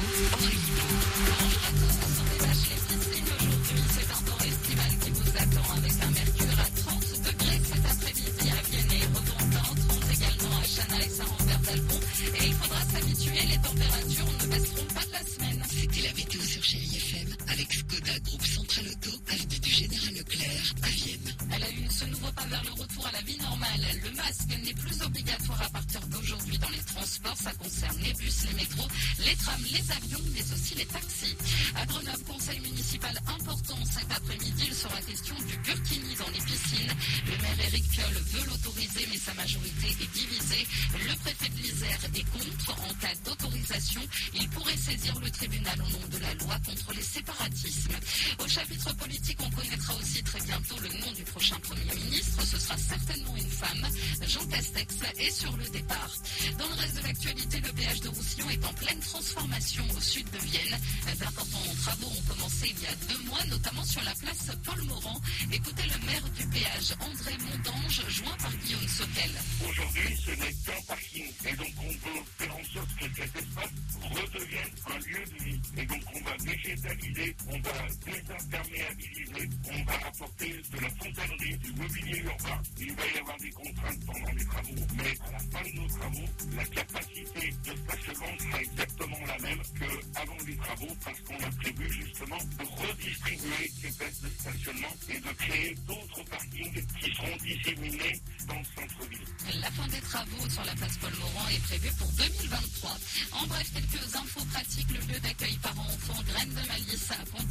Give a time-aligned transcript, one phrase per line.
[0.00, 0.58] Aujourd'hui
[3.92, 8.50] C'est un temps estival qui vous attend avec un mercure à 30 degrés cet après-midi
[8.50, 12.00] à Vienne et Rodonta, en également à Chana et Saint-Robert-Dalbon
[12.40, 15.62] et il faudra s'habituer, les températures ne baisseront pas de la semaine.
[15.68, 20.88] C'était la météo sur GIFM, Alex Koda, groupe central auto, avenue du général Leclerc à
[20.88, 21.29] Vienne.
[21.60, 23.84] La une, ce nouveau pas vers le retour à la vie normale.
[24.02, 27.36] Le masque n'est plus obligatoire à partir d'aujourd'hui dans les transports.
[27.36, 31.36] Ça concerne les bus, les métros, les trams, les avions, mais aussi les taxis.
[31.76, 36.92] À Grenoble, conseil municipal important cet après-midi, il sera question du burkini dans les piscines.
[37.26, 40.66] Le maire Éric Piolle veut l'autoriser, mais sa majorité est divisée.
[40.94, 42.70] Le préfet de l'Isère est contre.
[42.80, 44.00] En cas d'autorisation,
[44.34, 47.98] il pourrait saisir le tribunal au nom de la loi contre les séparatismes.
[48.38, 50.88] Au chapitre politique, on connaîtra aussi très bientôt le
[51.40, 52.42] prochain Premier ministre.
[52.44, 53.86] Ce sera certainement une femme.
[54.28, 56.12] Jean Castex est sur le départ.
[56.58, 60.30] Dans le reste de l'actualité, le péage de Roussillon est en pleine transformation au sud
[60.30, 60.78] de Vienne.
[61.18, 65.18] D'importants travaux ont commencé il y a deux mois, notamment sur la place Paul Morand.
[65.50, 69.32] Écoutez le maire du péage, André Mondange, joint par Guillaume Soquel.
[69.66, 71.32] Aujourd'hui, ce n'est qu'un parking.
[76.30, 77.72] Va végétaliser, on va
[78.04, 82.62] désimperméabiliser, on va apporter de la fontainerie, du mobilier urbain.
[82.78, 84.86] Il va y avoir des contraintes pendant les travaux.
[84.96, 89.62] Mais à la fin de nos travaux, la capacité de stationnement sera exactement la même
[89.78, 95.20] qu'avant les travaux parce qu'on a prévu justement de redistribuer ces places de stationnement et
[95.20, 99.60] de créer d'autres parkings qui seront disséminés dans le centre-ville.
[99.60, 102.90] La fin des travaux sur la place Paul Morand est prévue pour 2023.
[103.32, 104.99] En bref, quelques infos pratiques.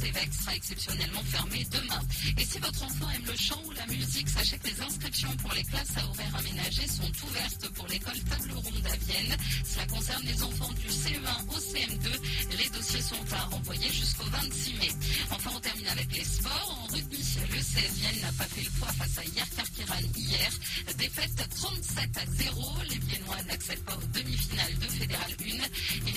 [0.00, 2.00] Sera exceptionnellement fermé demain.
[2.38, 5.52] Et si votre enfant aime le chant ou la musique, sachez que les inscriptions pour
[5.52, 9.36] les classes à horaires aménagés sont ouvertes pour l'école Table Ronde à Vienne.
[9.64, 12.56] Cela concerne les enfants du CE1 au CM2.
[12.58, 14.88] Les dossiers sont à envoyer jusqu'au 26 mai.
[15.30, 16.78] Enfin, on termine avec les sports.
[16.80, 17.18] En rugby,
[17.52, 20.50] le 16 Vienne n'a pas fait le poids face à Yerkarkiran hier.
[20.96, 22.62] Défaite 37 à 0.
[22.88, 26.09] Les Viennois n'accèdent pas aux demi-finales de Fédéral 1.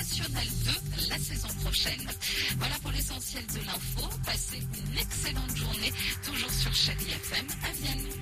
[0.00, 2.08] National 2 la saison prochaine.
[2.56, 4.08] Voilà pour l'essentiel de l'info.
[4.24, 5.92] Passez une excellente journée,
[6.24, 8.19] toujours sur Chérie FM à Vienne.